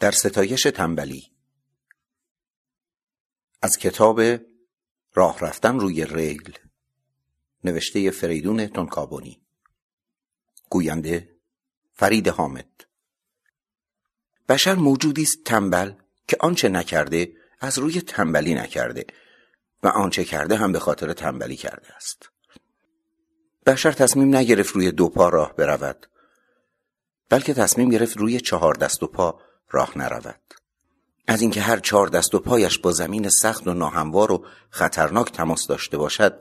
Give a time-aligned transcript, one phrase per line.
[0.00, 1.32] در ستایش تنبلی.
[3.62, 4.20] از کتاب
[5.14, 6.58] راه رفتن روی ریل.
[7.64, 9.42] نوشته فریدون تنکابونی
[10.70, 11.36] گوینده
[11.94, 12.84] فرید حامد.
[14.48, 15.92] بشر موجودی است تنبل
[16.28, 19.06] که آنچه نکرده از روی تنبلی نکرده
[19.82, 22.30] و آنچه کرده هم به خاطر تنبلی کرده است.
[23.66, 26.06] بشر تصمیم نگرفت روی دو پا راه برود
[27.28, 30.40] بلکه تصمیم گرفت روی چهار دست و پا راه نرود.
[31.26, 35.66] از اینکه هر چهار دست و پایش با زمین سخت و ناهموار و خطرناک تماس
[35.66, 36.38] داشته باشد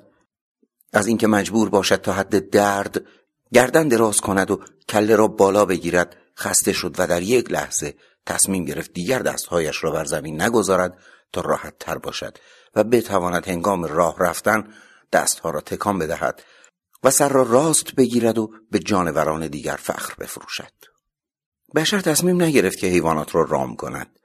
[0.94, 3.02] از اینکه مجبور باشد تا حد درد
[3.53, 7.95] گردن دراز کند و کله را بالا بگیرد خسته شد و در یک لحظه
[8.26, 10.98] تصمیم گرفت دیگر دستهایش را بر زمین نگذارد
[11.34, 12.38] تا راحت تر باشد
[12.75, 14.73] و بتواند هنگام راه رفتن
[15.11, 16.44] دستها را تکان بدهد
[17.03, 20.73] و سر را راست بگیرد و به جانوران دیگر فخر بفروشد.
[21.76, 24.20] بشر تصمیم نگرفت که حیوانات را رام کند.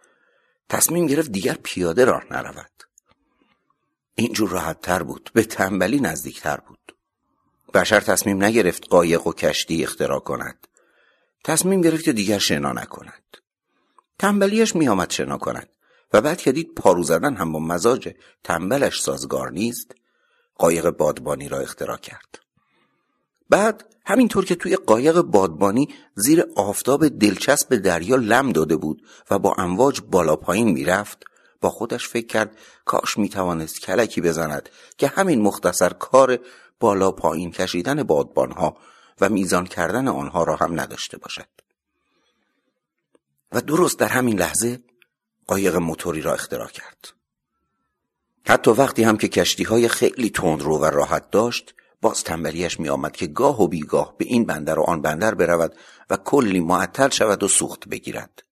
[0.68, 2.70] تصمیم گرفت دیگر پیاده راه نرود.
[4.14, 6.96] اینجور راحت تر بود به تنبلی نزدیک تر بود.
[7.74, 10.66] بشر تصمیم نگرفت قایق و کشتی اختراع کند.
[11.44, 13.36] تصمیم گرفت که دیگر شنا نکند.
[14.18, 15.68] تنبلیش میآمد شنا کند
[16.12, 18.14] و بعد که دید پارو زدن هم با مزاج
[18.44, 19.94] تنبلش سازگار نیست
[20.54, 22.43] قایق بادبانی را اختراع کرد.
[23.50, 29.54] بعد همینطور که توی قایق بادبانی زیر آفتاب دلچسب دریا لم داده بود و با
[29.58, 31.24] امواج بالا پایین می‌رفت
[31.60, 36.38] با خودش فکر کرد کاش می‌توانست کلکی بزند که همین مختصر کار
[36.80, 38.76] بالا پایین کشیدن بادبانها
[39.20, 41.48] و میزان کردن آنها را هم نداشته باشد.
[43.52, 44.80] و درست در همین لحظه
[45.46, 47.08] قایق موتوری را اختراع کرد.
[48.46, 52.88] حتی وقتی هم که کشتی های خیلی تند رو و راحت داشت باز تنبلیش می
[52.88, 55.74] آمد که گاه و بیگاه به این بندر و آن بندر برود
[56.10, 58.42] و کلی معطل شود و سوخت بگیرد.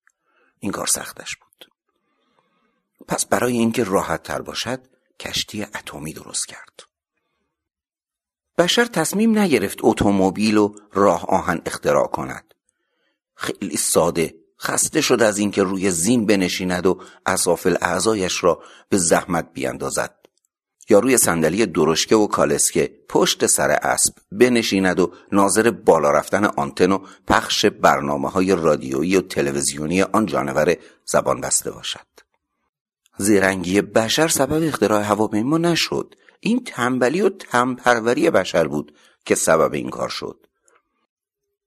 [0.59, 1.71] این کار سختش بود.
[3.09, 4.81] پس برای اینکه راحت تر باشد
[5.21, 6.81] کشتی اتمی درست کرد.
[8.59, 12.55] بشر تصمیم نگرفت اتومبیل و راه آهن اختراع کند.
[13.35, 19.53] خیلی ساده خسته شد از اینکه روی زین بنشیند و اصافل اعضایش را به زحمت
[19.53, 20.22] بیاندازد
[20.89, 26.93] یا روی صندلی درشکه و کالسکه پشت سر اسب بنشیند و ناظر بالا رفتن آنتن
[26.93, 26.99] و
[27.29, 32.07] پخش برنامه های رادیویی و تلویزیونی آن جانور زبان بسته باشد.
[33.19, 36.15] زیرنگی بشر سبب اختراع هواپیما نشد.
[36.41, 38.95] این تنبلی و تنپروری بشر بود
[39.25, 40.47] که سبب این کار شد.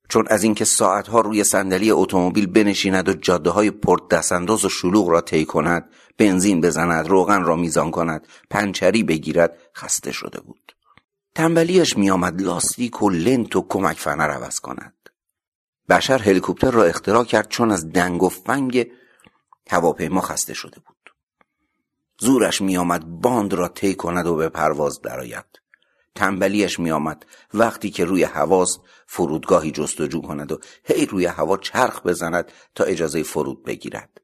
[0.10, 5.10] چون از اینکه ساعتها روی صندلی اتومبیل بنشیند و جاده های پرت دستانداز و شلوغ
[5.10, 10.76] را طی کند بنزین بزند روغن را میزان کند پنچری بگیرد خسته شده بود.
[11.36, 14.94] تنبلیش میآمد لاستیک و لنت و کمک فنر عوض کند.
[15.90, 18.92] بشر هلیکوپتر را اختراع کرد چون از دنگ و فنگ
[19.70, 20.96] هواپیما خسته شده بود.
[22.20, 25.46] زورش میآمد باند را طی کند و به پرواز درآید.
[26.16, 32.52] تنبلیش میآمد وقتی که روی هواست فرودگاهی جستجو کند و هی روی هوا چرخ بزند
[32.76, 34.22] تا اجازه فرود بگیرد.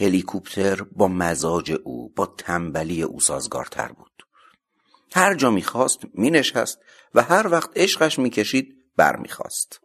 [0.00, 4.26] هلیکوپتر با مزاج او با تنبلی او سازگارتر بود.
[5.14, 6.78] هر جا می‌خواست مینشست
[7.14, 9.80] و هر وقت عشقش می‌کشید بر می‌خواست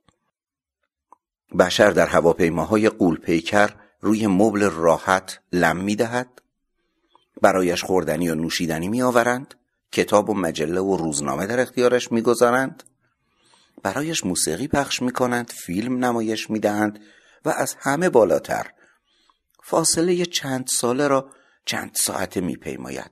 [1.59, 3.70] بشر در هواپیماهای قولپیکر
[4.02, 6.42] روی مبل راحت لم می‌دهد
[7.42, 9.56] برایش خوردنی و نوشیدنی میآورند
[9.92, 12.84] کتاب و مجله و روزنامه در اختیارش می‌گذارند.
[13.84, 17.00] برایش موسیقی پخش می‌کنند فیلم نمایش می‌دهند
[17.46, 18.72] و از همه بالاتر
[19.68, 21.31] فاصله چند ساله را
[21.66, 23.12] چند ساعته میپیماید.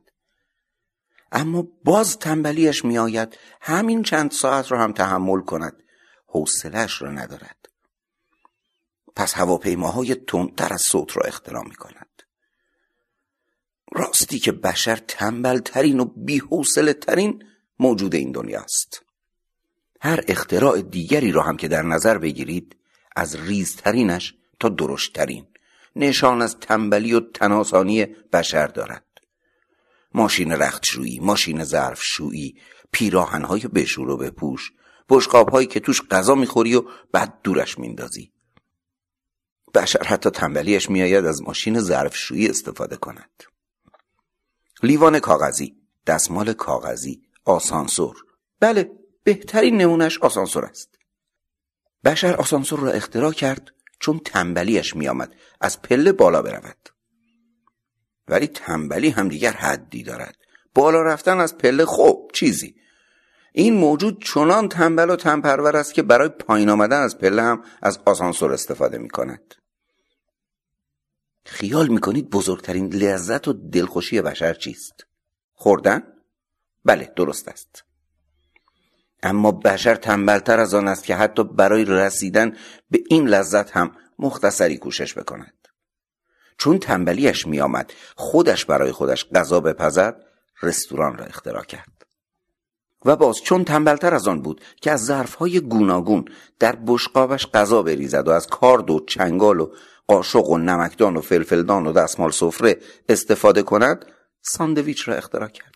[1.31, 5.83] اما باز تنبلیش میآید همین چند ساعت را هم تحمل کند.
[6.27, 7.69] حوصلهاش را ندارد.
[9.15, 12.23] پس هواپیماهای تندتر از صوت را اختراع می کند
[13.91, 17.43] راستی که بشر تنبل ترین و بیحوصله ترین
[17.79, 19.05] موجود این دنیاست
[20.01, 22.75] هر اختراع دیگری را هم که در نظر بگیرید
[23.15, 25.52] از ریزترینش تا درشتترین
[25.95, 29.05] نشان از تنبلی و تناسانی بشر دارد.
[30.13, 32.55] ماشین رختشویی ماشین ظرفشویی
[32.91, 34.71] پیراهنهای بشور و بپوش
[35.51, 38.31] هایی که توش غذا می‌خوری و بعد دورش میندازی.
[39.73, 43.43] بشر حتی تنبلیش میآید از ماشین ظرفشویی استفاده کند.
[44.83, 45.75] لیوان کاغذی
[46.07, 48.15] دستمال کاغذی آسانسور.
[48.59, 48.91] بله
[49.23, 50.99] بهترین نمونش آسانسور است.
[52.03, 53.71] بشر آسانسور را اختراع کرد
[54.03, 56.89] چون تنبلیش میآمد از پله بالا برود.
[58.27, 60.37] ولی تنبلی هم دیگر حدی دارد.
[60.75, 62.75] بالا رفتن از پله خوب چیزی.
[63.53, 67.99] این موجود چنان تنبل و تنپرور است که برای پایین آمدن از پله هم از
[68.05, 69.55] آسانسور استفاده می کند
[71.45, 75.05] خیال می‌کنید بزرگترین لذت و دلخوشی بشر چیست؟
[75.53, 76.03] خوردن؟
[76.85, 77.83] بله درست است.
[79.23, 82.57] اما بشر تنبلتر از آن است که حتی برای رسیدن
[82.91, 85.67] به این لذت هم مختصری کوشش بکند.
[86.57, 90.23] چون تنبلیش میآمد خودش برای خودش غذا بپزد
[90.61, 92.05] رستوران را اختراع کرد.
[93.05, 96.25] و باز چون تنبلتر از آن بود که از ظرفهای گوناگون
[96.59, 99.71] در بشقابش غذا بریزد و از کارد و چنگال و
[100.07, 102.77] قاشق و نمکدان و فلفلدان و دستمال سفره
[103.09, 104.05] استفاده کند
[104.41, 105.75] ساندویچ را اختراع کرد.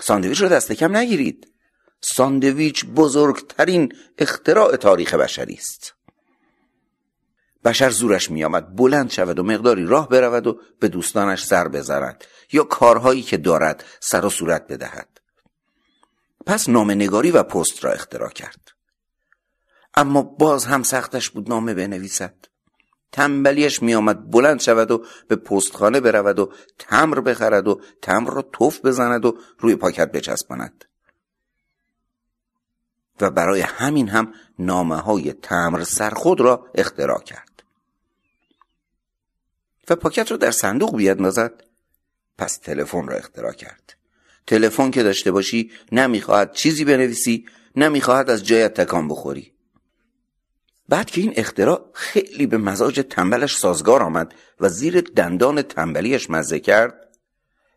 [0.00, 1.52] ساندویچ را دست کم نگیرید.
[2.00, 5.94] ساندویچ بزرگترین اختراع تاریخ بشری است.
[7.64, 12.64] بشر زورش میآمد بلند شود و مقداری راه برود و به دوستانش سر بزند یا
[12.64, 15.20] کارهایی که دارد سر و صورت بدهد.
[16.46, 18.68] پس نامه نگاری و پست را اختراع کرد.
[19.94, 22.34] اما باز هم سختش بود نامه بنویسد.
[23.12, 28.80] تنبلیش میآمد بلند شود و به پستخانه برود و تمر بخرد و تمر را توف
[28.80, 30.84] بزند و روی پاکت بچسباند.
[33.20, 37.62] و برای همین هم نامه های تمر سرخود را اختراع کرد.
[39.88, 41.64] و پاکت را در صندوق بیاندازد
[42.38, 43.94] پس تلفن را اختراع کرد.
[44.46, 49.52] تلفن که داشته باشی نمی‌خواهد چیزی بنویسی نمی‌خواهد از جایت تکان بخوری.
[50.88, 56.60] بعد که این اختراع خیلی به مزاج تنبلش سازگار آمد و زیر دندان تنبلیش مزه
[56.60, 57.08] کرد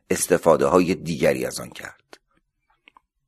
[0.09, 2.17] استفاده های دیگری از آن کرد.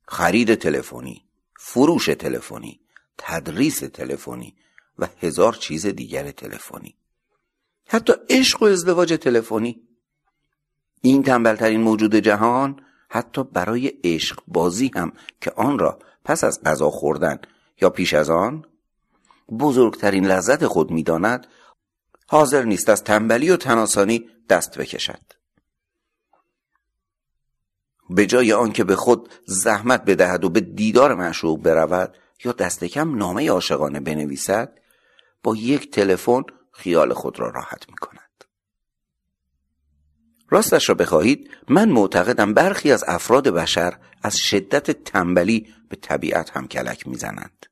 [0.07, 1.25] خرید تلفنی.
[1.65, 2.79] فروش تلفنی
[3.17, 4.55] تدریس تلفنی
[4.99, 6.95] و هزار چیز دیگر تلفنی.
[7.87, 9.81] حتی عشق و ازدواج تلفنی.
[11.01, 16.89] این تنبلترین موجود جهان حتی برای عشق بازی هم که آن را پس از غذا
[16.89, 17.37] خوردن
[17.81, 18.65] یا پیش از آن
[19.59, 21.47] بزرگترین لذت خود می‌داند
[22.27, 25.32] حاضر نیست از تنبلی و تناسانی دست بکشد.
[28.09, 33.15] به جای آنکه به خود زحمت بدهد و به دیدار معشوق برود یا دست کم
[33.15, 34.79] نامه عاشقانه بنویسد
[35.43, 36.41] با یک تلفن
[36.71, 38.19] خیال خود را راحت می کند.
[40.49, 46.67] راستش را بخواهید من معتقدم برخی از افراد بشر از شدت تنبلی به طبیعت هم
[46.67, 47.65] کلک می‌زنند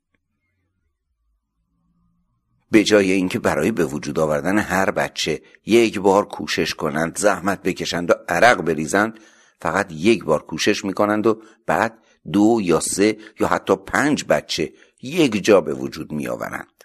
[2.72, 8.10] به جای اینکه برای به وجود آوردن هر بچه یک بار کوشش کنند زحمت بکشند
[8.10, 9.20] و عرق بریزند
[9.62, 11.98] فقط یک بار کوشش می‌کنند و بعد
[12.32, 16.84] دو یا سه یا حتی پنج بچه یک جا به وجود میآورند.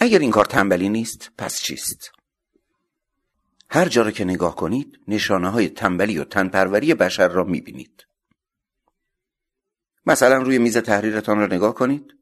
[0.00, 2.12] اگر این کار تنبلی نیست پس چیست؟
[3.70, 8.06] هر جا را که نگاه کنید نشانه های تنبلی و تنپروری بشر را می‌بینید.
[10.06, 12.14] مثلا روی میز تحریرتان را نگاه کنید.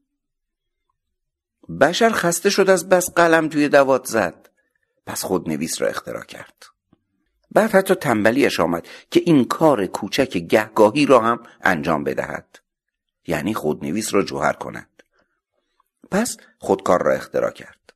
[1.80, 4.48] بشر خسته شد از بس قلم توی دوات زد.
[5.06, 6.77] پس خود نویس را اختراع کرد.
[7.52, 12.58] بعد حتی تنبلیش آمد که این کار کوچک گهگاهی را هم انجام بدهد.
[13.26, 14.88] یعنی خودنویس را جوهر کند.
[16.10, 17.92] پس خودکار را اختراع کرد.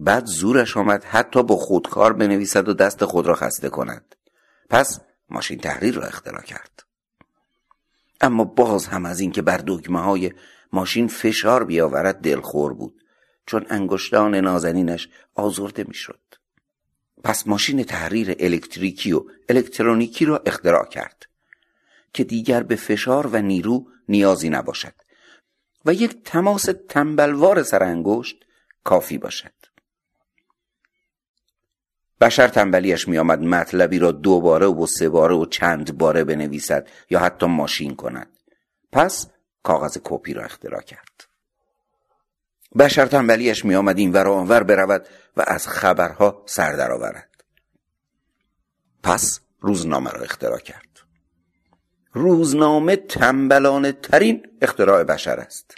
[0.00, 4.16] بعد زورش آمد حتی با خودکار بنویسد و دست خود را خسته کند.
[4.70, 6.84] پس ماشین تحریر را اختراع کرد.
[8.20, 10.32] اما باز هم از اینکه بر دگمه های
[10.72, 13.02] ماشین فشار بیاورد دلخور بود
[13.46, 16.29] چون انگشتان نازنینش آزرده می‌شد.
[17.24, 21.26] پس ماشین تحریر الکتریکی و الکترونیکی را اختراع کرد
[22.12, 24.94] که دیگر به فشار و نیرو نیازی نباشد
[25.84, 28.44] و یک تماس تنبلوار سر انگشت
[28.84, 29.52] کافی باشد.
[32.20, 37.18] بشر تنبلیش میآمد مطلبی را دو باره و سه باره و چند باره بنویسد یا
[37.18, 38.28] حتی ماشین کند.
[38.92, 39.26] پس
[39.62, 41.09] کاغذ کپی را اختراع کرد.
[42.78, 47.44] بشر تنبلیش می آمد این ور آنور برود و از خبرها سر درآورد.
[49.02, 50.88] پس روزنامه را اختراع کرد.
[52.12, 55.74] روزنامه تنبلانه ترین اختراع بشر است.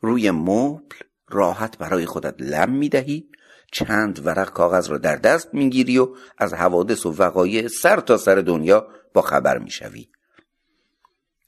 [0.00, 0.96] روی مبل
[1.28, 3.30] راحت برای خودت لم می دهی
[3.72, 8.34] چند ورق کاغذ را در دست می‌گیری و از حوادث و وقایع سر تا سر
[8.34, 10.08] دنیا با خبر می‌شوی.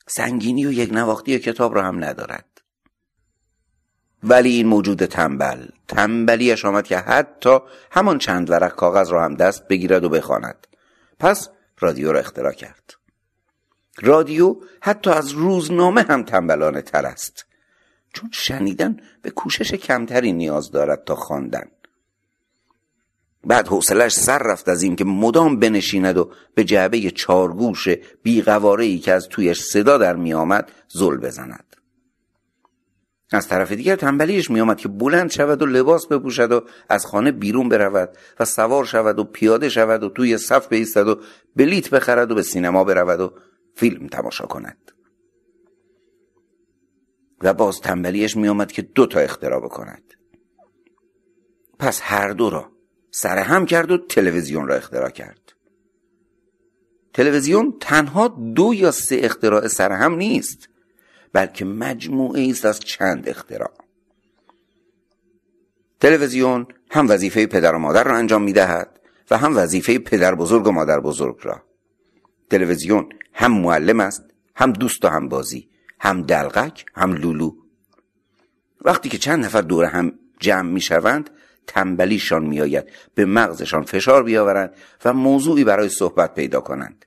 [0.07, 2.57] سنگینی و یک نواختی کتاب را هم ندارد.
[4.22, 5.66] ولی این موجود تنبل.
[5.88, 7.58] تنبلیش آمد که حتی
[7.90, 10.66] همان چند ورق کاغذ را هم دست بگیرد و بخواند.
[11.18, 11.48] پس
[11.80, 12.94] رادیو را اختراع کرد.
[14.02, 17.46] رادیو حتی از روزنامه هم تنبلانه تر است.
[18.12, 21.68] چون شنیدن به کوشش کمتری نیاز دارد تا خواندن.
[23.44, 27.88] بعد حوصلش سر رفت از اینکه مدام بنشیند و به جعبه چارگوش
[28.22, 31.67] بیقواره ای که از تویش صدا در می آمد زل بزند.
[33.30, 37.68] از طرف دیگر تنبلیش میآمد که بلند شود و لباس بپوشد و از خانه بیرون
[37.68, 41.20] برود و سوار شود و پیاده شود و توی صف بایستد و
[41.56, 43.32] بلیت بخرد و به سینما برود و
[43.75, 44.92] فیلم تماشا کند.
[47.40, 50.14] و باز تنبلیش میآمد که دو تا اختراع بکند.
[51.78, 52.73] پس هر دو را
[53.11, 55.52] سر هم کرد و تلویزیون را اختراع کرد.
[57.14, 60.68] تلویزیون تنها دو یا سه اختراع سر هم نیست.
[61.32, 63.73] بلکه مجموعه است از چند اختراع.
[66.00, 70.66] تلویزیون هم وظیفه پدر و مادر را انجام می دهد و هم وظیفه پدر بزرگ
[70.66, 71.62] و مادر بزرگ را.
[72.50, 74.23] تلویزیون هم معلم است
[74.56, 75.68] هم دوست و هم بازی
[76.00, 77.52] هم دلغک هم لولو.
[78.85, 81.30] وقتی که چند نفر دور هم جمع می شوند
[81.66, 87.04] تنبلیشان میآید به مغزشان فشار بیاورند و موضوعی برای صحبت پیدا کنند.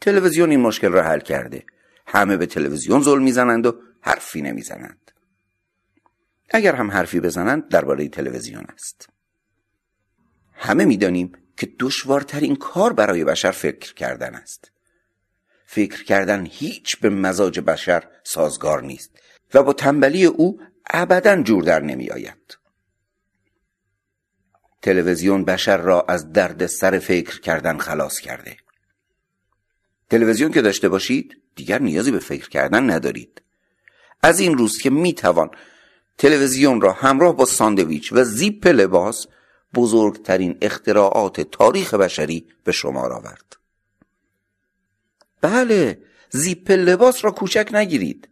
[0.00, 1.64] تلویزیون این مشکل را حل کرده.
[2.06, 5.10] همه به تلویزیون زل می‌زنند و حرفی نمی‌زنند.
[6.50, 9.08] اگر هم حرفی بزنند درباره تلویزیون است.
[10.52, 14.72] همه می‌دانیم که دشوارترین کار برای بشر فکر کردن است.
[15.66, 19.10] فکر کردن هیچ به مزاج بشر سازگار نیست
[19.54, 22.58] و با تنبلی او ابدا جور در نمی آید.
[24.82, 28.56] تلویزیون بشر را از درد سر فکر کردن خلاص کرده.
[30.12, 33.42] تلویزیون که داشته باشید دیگر نیازی به فکر کردن ندارید.
[34.22, 35.50] از این روز که می توان
[36.18, 39.26] تلویزیون را همراه با ساندویچ و زیپ لباس
[39.74, 43.56] بزرگترین اختراعات تاریخ بشری به شمار آورد.
[45.40, 45.98] بله
[46.30, 48.28] زیپ لباس را کوچک نگیرید.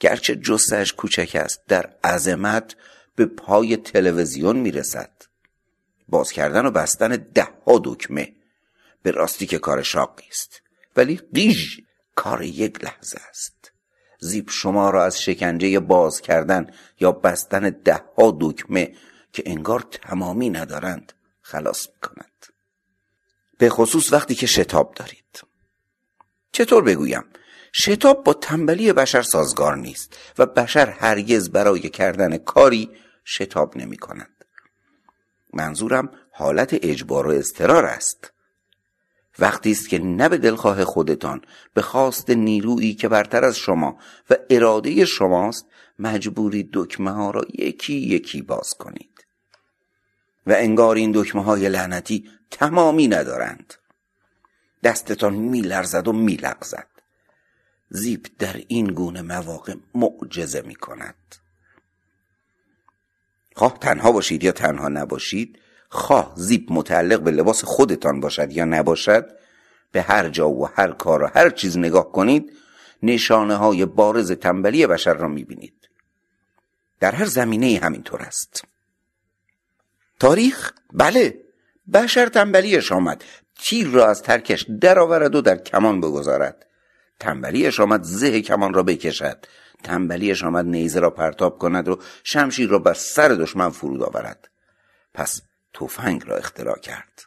[0.00, 2.76] گرچه جسش کوچک است در عظمت
[3.16, 5.10] به پای تلویزیون می‌رسد.
[6.08, 8.32] باز کردن و بستن ده ها دکمه
[9.02, 10.65] به راستی که کار شاقی است
[10.96, 11.80] ولی قیژ
[12.14, 13.72] کار یک لحظه است.
[14.20, 16.66] زیپ شما را از شکنجه باز کردن
[17.00, 18.94] یا بستن ده ها دکمه
[19.32, 22.46] که انگار تمامی ندارند خلاص می کند.
[23.58, 25.42] به خصوص وقتی که شتاب دارید.
[26.52, 27.24] چطور بگویم؟
[27.72, 32.90] شتاب با تنبلی بشر سازگار نیست و بشر هرگز برای کردن کاری
[33.24, 34.44] شتاب نمی کند.
[35.52, 38.32] منظورم حالت اجبار و استرار است.
[39.38, 41.42] وقتی است که نه به دلخواه خودتان
[41.74, 43.98] به خواست نیرویی که برتر از شما
[44.30, 45.66] و اراده شماست
[45.98, 49.26] مجبوری دکمه ها را یکی یکی باز کنید.
[50.46, 53.74] و انگار این دکمه های لعنتی تمامی ندارند.
[54.82, 56.88] دستتان میلرزد و میلغزد.
[57.88, 61.14] زیپ در این گونه مواقع معجزه می کند
[63.56, 69.36] خواه تنها باشید یا تنها نباشید خواه زیپ متعلق به لباس خودتان باشد یا نباشد
[69.92, 72.52] به هر جا و هر کار و هر چیز نگاه کنید
[73.02, 75.88] نشانه های بارز تنبلی بشر را می‌بینید.
[77.00, 78.64] در هر زمینه همینطور است.
[80.20, 81.40] تاریخ؟ بله
[81.92, 83.24] بشر تنبلیش آمد.
[83.58, 86.66] تیر را از ترکش درآورد و در کمان بگذارد.
[87.20, 89.46] تنبلیش آمد زه کمان را بکشد.
[89.82, 94.48] تنبلیش آمد نیزه را پرتاب کند و شمشیر را بر سر دشمن فرود آورد.
[95.14, 95.42] پس
[95.80, 97.22] تفنگ را اختراع کرد.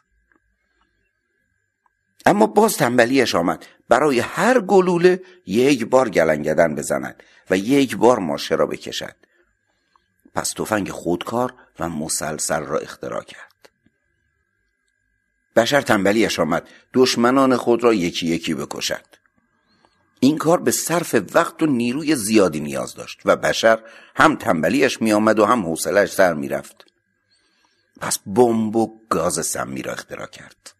[2.26, 3.66] اما باز تنبلیش آمد.
[3.88, 9.16] برای هر گلوله یک بار گلنگدن بزند و یک بار ماشه را بکشد.
[10.34, 13.68] پس تفنگ خودکار و مسلسل را اختراع کرد.
[15.56, 16.68] بشر تنبلیش آمد.
[16.94, 19.04] دشمنان خود را یکی یکی بکشد.
[20.20, 23.78] این کار به صرف وقت و نیروی زیادی نیاز داشت و بشر
[24.16, 26.89] هم تنبلیش می آمد و هم حوصلش سر می رفت.
[28.00, 30.72] پس بمب و گاز سمی را اختراع کرد.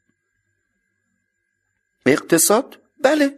[2.06, 3.34] اقتصاد؟ بله.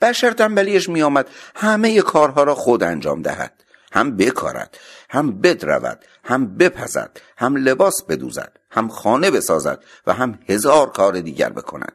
[0.00, 3.64] بشر تنبلیش می آمد همه کارها را خود انجام دهد.
[3.92, 4.78] هم بکارد
[5.10, 11.50] هم بدرود هم بپزد هم لباس بدوزد هم خانه بسازد و هم هزار کار دیگر
[11.50, 11.92] بکند.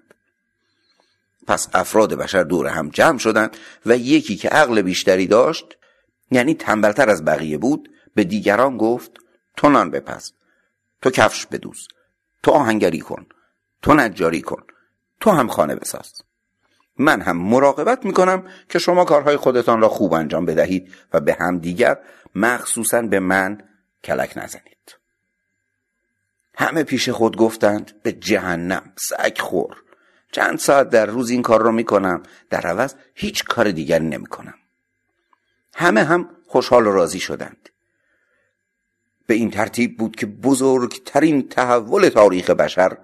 [1.48, 5.66] پس افراد بشر دور هم جمع شدند و یکی که عقل بیشتری داشت
[6.32, 9.12] یعنی تنبلتر از بقیه بود به دیگران گفت
[9.58, 10.32] تو نان بپز.
[11.04, 11.88] تو کفش بدوز.
[12.44, 13.26] تو آهنگری کن.
[13.82, 14.64] تو نجاری کن.
[15.20, 16.14] تو هم خانه بساز.
[16.98, 21.60] من هم مراقبت می‌کنم که شما کارهای خودتان را خوب انجام بدهید و به هم
[21.60, 22.00] دیگر
[22.36, 23.64] مخصوصا به من
[24.04, 24.98] کلک نزنید.
[26.56, 29.78] همه پیش خود گفتند به جهنم سگ خور.
[30.32, 32.24] چند ساعت در روز این کار را می‌کنم.
[32.50, 34.56] در عوض هیچ کار دیگری نمی‌کنم.
[35.76, 37.70] همه هم خوشحال و راضی شدند.
[39.28, 42.98] به این ترتیب بود که بزرگترین تحول تاریخ بشر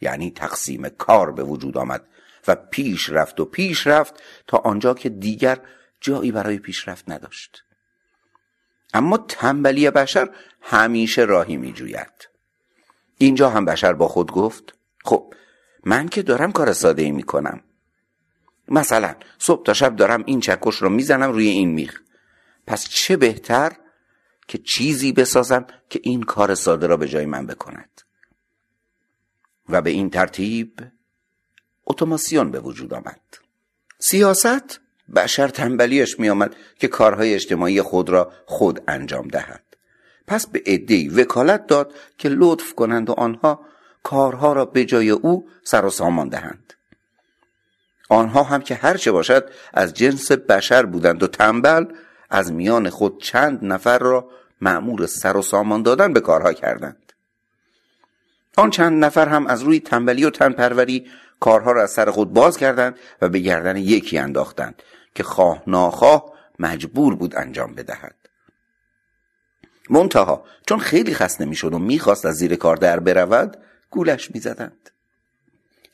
[0.00, 2.04] یعنی تقسیم کار به وجود آمد
[2.48, 5.60] و پیش رفت و پیش رفت تا آنجا که دیگر
[6.00, 7.64] جایی برای پیشرفت نداشت.
[8.94, 12.28] اما تنبلی بشر همیشه راهی می جوید
[13.18, 15.34] اینجا هم بشر با خود گفت خب
[15.84, 17.60] من که دارم کار ساده ای می کنم
[18.68, 22.00] مثلا صبح تا شب دارم این چکش رو می‌زنم روی این میخ.
[22.66, 23.72] پس چه بهتر
[24.48, 28.00] که چیزی بسازم که این کار ساده را به جای من بکند.
[29.68, 30.80] و به این ترتیب
[31.86, 33.20] اتوماسیون به وجود آمد.
[33.98, 34.80] سیاست
[35.16, 39.64] بشر تنبلیش می آمد که کارهای اجتماعی خود را خود انجام دهد.
[40.26, 43.66] پس به عدهای وکالت داد که لطف کنند و آنها
[44.02, 46.74] کارها را به جای او سر و سامان دهند.
[48.08, 51.84] آنها هم که هرچه باشد از جنس بشر بودند و تنبل
[52.30, 54.28] از میان خود چند نفر را
[54.60, 57.12] معمور سر و سامان دادن به کارها کردند.
[58.56, 61.06] آن چند نفر هم از روی تنبلی و تنپروری
[61.40, 64.82] کارها را از سر خود باز کردند و به گردن یکی انداختند
[65.14, 68.14] که خواه ناخواه مجبور بود انجام بدهد.
[69.90, 73.56] منتها چون خیلی خسته می‌شد و می‌خواست از زیر کار در برود
[73.90, 74.90] گولش می‌زدند.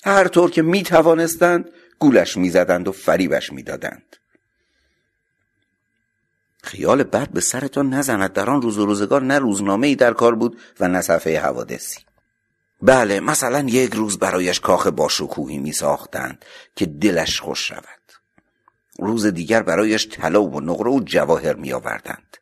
[0.05, 4.17] هر طور که می‌توانستند گولش می‌زدند و فریبش می‌دادند.
[6.63, 8.33] خیال بد به سرتان نزند.
[8.33, 11.99] در آن روز و روزگار نه روزنامه ای در کار بود و نه صفحه حوادثی.
[12.83, 16.45] بله مثلا یک روز برایش کاخ باشکوهی می ساختند
[16.77, 18.01] که دلش خوش شود
[18.99, 22.37] روز دیگر برایش طلا و نقره و جواهر می آوردند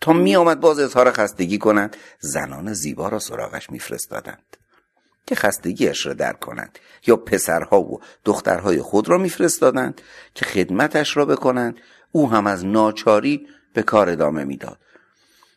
[0.00, 4.56] تا می آمد باز اظهار خستگی کنند زنان زیبا را سراغش میفرستادند
[5.26, 6.78] که خستگیش را در کنند.
[7.06, 10.00] یا پسرها و دخترهای خود را میفرستادند
[10.34, 11.76] که خدمتش را بکنند.
[12.12, 14.78] او هم از ناچاری به کار ادامه می‌داد.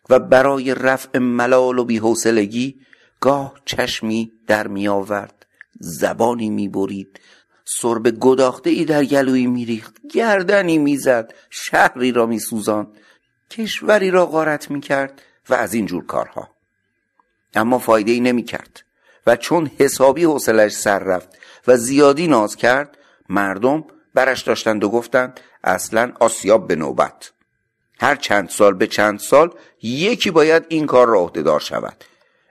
[0.10, 2.76] و برای رفع ملال و بیحوصلگی
[3.20, 5.46] گاه چشمی در می آورد
[5.80, 7.20] زبانی می برید
[7.66, 12.88] سرب گداخته ای در گلویی می ریخت گردنی می زد شهری را می سوزان
[13.50, 16.50] کشوری را غارت می کرد و از این جور کارها.
[17.54, 18.84] اما فایده ای نمی کرد
[19.28, 21.30] و چون حسابی حوصلش سر رفت
[21.68, 22.98] و زیادی ناز کرد
[23.30, 27.32] مردم برش داشتند و گفتند اصلا آسیاب به نوبت.
[28.00, 32.04] هر چند سال به چند سال یکی باید این کار را عهدهدار شود.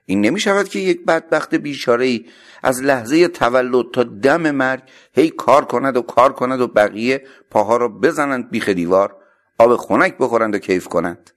[0.07, 2.27] این نمی شود که یک بدبخت بیچاره ای
[2.63, 7.77] از لحظه تولد تا دم مرگ هی کار کند و کار کند و بقیه پاها
[7.77, 9.17] را بزنند بیخ دیوار
[9.59, 11.31] آب خنک بخورند و کیف کنند.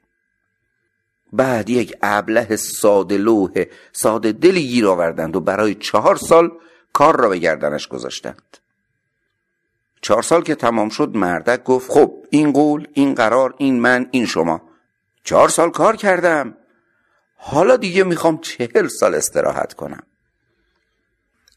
[1.34, 6.52] بعد یک ابله ساده لوح ساده دلی گیر آوردند و برای چهار سال
[6.94, 8.58] کار را به گردنش گذاشتند.
[10.02, 14.26] چهار سال که تمام شد مردک گفت خب این قول این قرار این من این
[14.26, 14.62] شما.
[15.24, 16.58] چهار سال کار کردم.
[17.36, 20.04] حالا دیگه می‌خوام چهل سال استراحت کنم.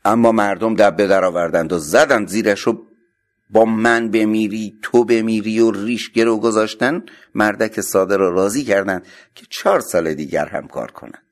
[0.04, 2.86] اما مردم دبه در آوردند و زدند زیرش و
[3.50, 7.02] با من بمیری تو بمیری و ریش گرو گذاشتن
[7.34, 11.22] مردک ساده را راضی کردند که چهار سال دیگر هم کار کنند.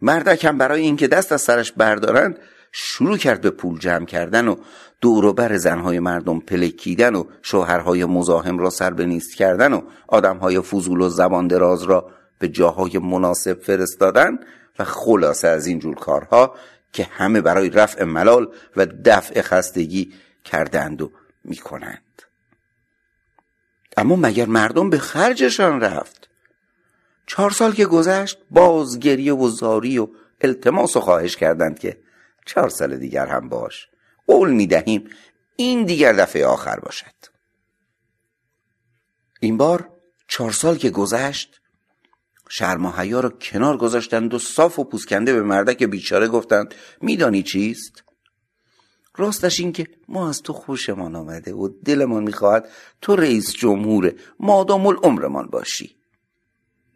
[0.00, 2.38] مردک هم برای اینکه دست از سرش بردارند
[2.72, 4.56] شروع کرد به پول جمع کردن و
[5.00, 11.00] دوروبر زنهای مردم پلکیدن و شوهرهای مزاحم را سر به نیست کردن و آدمهای فضول
[11.00, 14.38] و زبان دراز را به جاهای مناسب فرستادن
[14.78, 16.54] و خلاصه از این جور کارها
[16.92, 20.12] که همه برای رفع ملال و دفع خستگی
[20.44, 21.10] کردند و
[21.44, 22.22] می‌کنند.
[23.96, 26.28] اما مگر مردم به خرجشان رفت؟
[27.26, 30.08] چهار سال که گذشت باز گریه و زاری و
[30.40, 31.98] التماس و خواهش کردند که
[32.46, 33.88] چهار سال دیگر هم باش.
[34.26, 35.10] قول می‌دهیم
[35.56, 37.14] این دیگر دفعه آخر باشد.
[39.40, 39.90] این بار
[40.28, 41.60] چهار سال که گذشت
[42.48, 47.42] شرم و حیا را کنار گذاشتند و صاف و پوسکنده به مردک بیچاره گفتند میدانی
[47.42, 48.04] چیست؟
[49.16, 52.68] راستش این که ما از تو خوشمان آمده و دلمان می‌خواهد
[53.00, 55.96] تو رئیس جمهور مادام العمرمان باشی.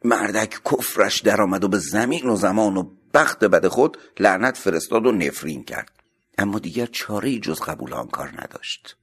[0.04, 5.12] مردک کفرش درآمد و به زمین و زمان و بخت بد خود لعنت فرستاد و
[5.12, 5.90] نفرین کرد.
[6.38, 8.96] اما دیگر چاره جز قبول آن کار نداشت.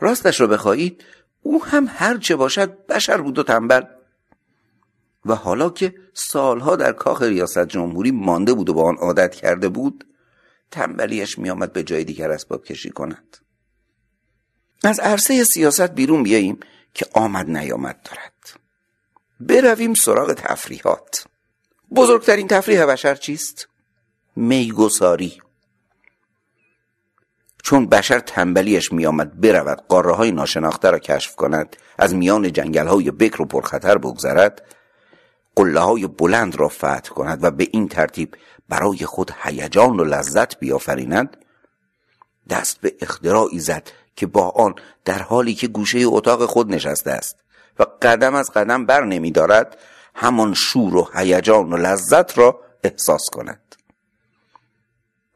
[0.00, 1.04] راستش را بخواهید
[1.42, 3.82] او هم هرچه باشد بشر بود و تنبل.
[5.26, 9.68] و حالا که سالها در کاخ ریاست جمهوری مانده بود و با آن عادت کرده
[9.68, 10.06] بود
[10.70, 13.36] تنبلیش میآمد به جای دیگر اسباب کشی کند.
[14.84, 16.60] از عرصه سیاست بیرون بیاییم
[16.94, 18.60] که آمد نیامد دارد.
[19.40, 21.26] برویم سراغ تفریحات.
[21.94, 23.68] بزرگترین تفریح بشر چیست؟
[24.36, 25.42] میگساری
[27.62, 33.10] چون بشر تنبلیش میآمد برود قاره های ناشناخته را کشف کند از میان جنگل های
[33.10, 34.62] بکر و پرخطر بگذرد
[35.56, 38.36] قله های بلند را فتح کند و به این ترتیب
[38.68, 41.36] برای خود هیجان و لذت بیافریند
[42.50, 44.74] دست به اختراعی زد که با آن
[45.04, 47.36] در حالی که گوشه اتاق خود نشسته است
[47.78, 49.78] و قدم از قدم بر نمی دارد
[50.14, 53.76] همان شور و هیجان و لذت را احساس کند.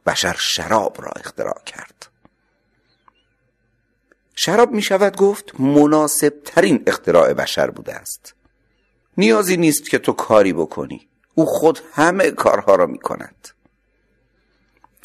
[0.06, 2.06] بشر شراب را اختراع کرد.
[4.34, 8.34] شراب می شود گفت مناسب ترین اختراع بشر بوده است.
[9.18, 11.08] نیازی نیست که تو کاری بکنی.
[11.34, 13.48] او خود همه کارها را می کند.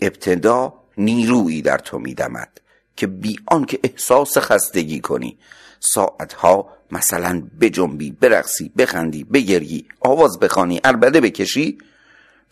[0.02, 2.62] ابتدا نیرویی در تو میدمد
[2.96, 5.38] که بی آنکه احساس خستگی کنی
[5.80, 11.78] ساعتها مثلا بجنبی برقصی بخندی بگری آواز بخوانی اربده بکشی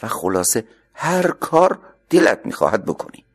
[0.04, 3.26] و خلاصه هر کار دلت می‌خواهد بکنی.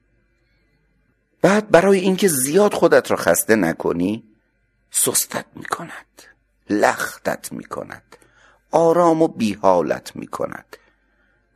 [1.43, 4.25] بعد برای اینکه زیاد خودت را خسته نکنی
[4.91, 6.23] سستت می‌کند
[6.71, 8.17] لختت می‌کند
[8.71, 10.77] آرام و بی حالت می‌کند.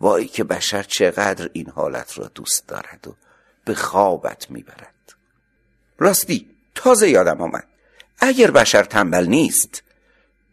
[0.01, 3.15] وای که بشر چقدر این حالت را دوست دارد و
[3.65, 4.95] به خوابت می‌برد.
[5.99, 7.69] راستی تازه یادم آمد.
[8.19, 9.83] اگر بشر تنبل نیست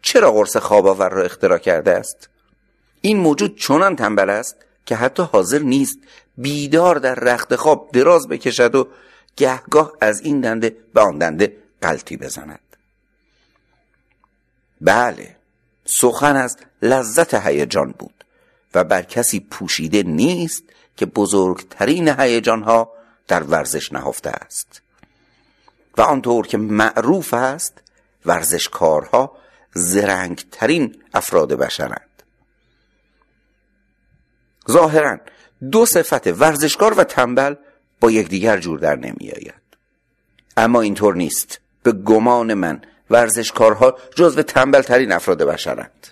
[0.01, 2.29] چرا قرص خواب آور را اختراع کرده است؟
[3.01, 5.97] این موجود چنان تنبل است که حتی حاضر نیست
[6.37, 8.87] بیدار در رخت خواب دراز بکشد و
[9.37, 12.59] گهگاه از این دنده به آن دنده قلطی بزند.
[14.81, 15.35] بله
[15.85, 18.25] سخن از لذت هیجان بود
[18.75, 20.63] و بر کسی پوشیده نیست
[20.97, 22.91] که بزرگترین هیجانها
[23.27, 24.81] در ورزش نهفته است.
[25.97, 27.73] و آنطور که معروف است
[28.25, 29.37] ورزشکارها
[29.73, 32.23] زرنگترین افراد بشرند.
[34.71, 35.17] ظاهرا
[35.71, 37.55] دو صفت ورزشکار و تنبل
[37.99, 39.53] با یکدیگر جور در نمی آید
[40.57, 41.59] اما اینطور نیست.
[41.83, 46.07] به گمان من ورزشکارها جزو تنبل ترین افراد بشرند.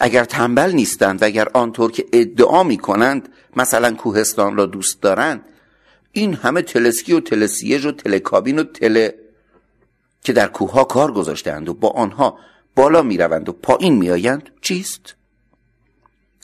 [0.00, 5.44] اگر تنبل نیستند و اگر آنطور که ادعا می کنند مثلا کوهستان را دوست دارند
[6.12, 9.14] این همه تلسکی و تلسیج و تلکابین و تله
[10.22, 12.38] که در کوه ها کار گذاشتند و با آنها
[12.74, 15.14] بالا می روند و پایین می آیند چیست؟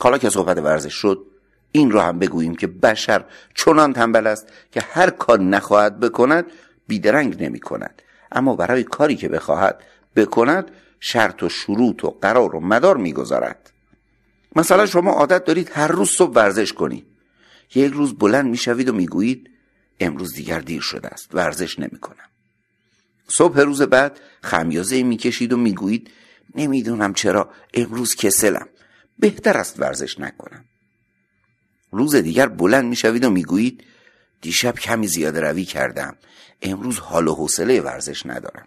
[0.01, 1.27] حالا که صحبت ورزش شد
[1.73, 3.25] این را هم بگوییم که بشر
[3.55, 6.47] چنان تنبل است که هر کار نخواهد بکند
[6.89, 8.03] بیدرنگ نمی کند
[8.33, 9.85] اما برای کاری که بخواهد
[10.17, 13.73] بکند شرط و شروط و قرار و مدار می‌گذارد.
[14.57, 17.07] مثلا شما عادت دارید هر روز صبح ورزش کنید
[17.75, 19.51] یک روز بلند می‌شوید و می‌گویید
[20.01, 22.29] امروز دیگر دیر شده است ورزش نمی کنم.
[23.29, 26.11] صبح روز بعد خمیازه می‌کشید و می‌گویید
[26.55, 28.69] نمی‌دونم چرا امروز کسلم.
[29.19, 30.65] بهتر است ورزش نکنم.
[31.91, 33.85] روز دیگر بلند می‌شوید و می‌گویید
[34.41, 36.17] دیشب کمی زیاده روی کردم.
[36.63, 38.67] امروز حال و حوصله ورزش ندارم.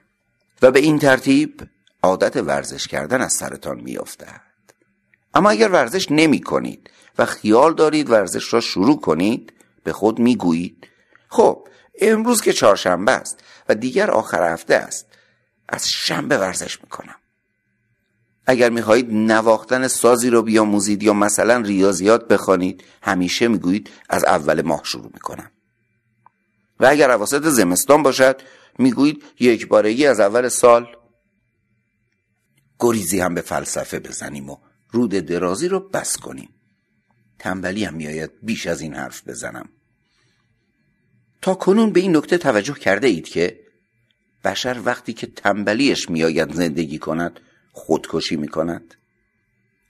[0.61, 1.61] و به این ترتیب
[2.03, 4.41] عادت ورزش کردن از سرتان میافتد.
[5.33, 10.87] اما اگر ورزش نمی کنید و خیال دارید ورزش را شروع کنید به خود می‌گویید
[11.29, 11.67] خب
[12.01, 13.39] امروز که چهارشنبه است
[13.69, 15.05] و دیگر آخر هفته است
[15.69, 17.15] از شنبه ورزش می‌کنم.
[18.45, 24.81] اگر می‌خواهید نواختن سازی رو بیاموزید یا مثلا ریاضیات بخوانید همیشه می‌گویید از اول ماه
[24.83, 25.51] شروع می‌کنم.
[26.79, 28.41] و اگر عواسط زمستان باشد
[28.79, 30.87] می‌گویید یک بارگی از اول سال
[32.79, 34.57] گریزی هم به فلسفه بزنیم و
[34.91, 36.49] رود درازی رو بس کنیم.
[37.39, 39.69] تنبلی هم میآید بیش از این حرف بزنم.
[41.41, 43.59] تا کنون به این نکته توجه کرده اید که
[44.43, 47.39] بشر وقتی که تنبلیش میآید زندگی کند
[47.71, 48.95] خودکشی می‌کند؟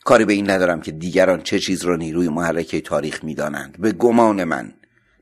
[0.03, 3.77] کاری به این ندارم که دیگران چه چیز را نیروی محرکه تاریخ می‌دانند.
[3.79, 4.73] به گمان من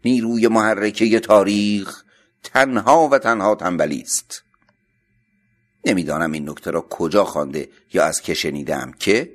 [0.06, 2.04] نیروی محرکه تاریخ
[2.44, 4.44] تنها و تنها تنبلی است.
[5.86, 9.34] نمی‌دانم این نکته را کجا خوانده یا از که شنیدم که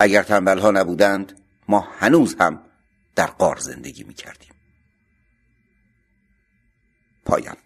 [0.00, 2.62] اگر تنبل ها نبودند ما هنوز هم
[3.16, 4.14] در قار زندگی می
[7.27, 7.57] کردیم پایان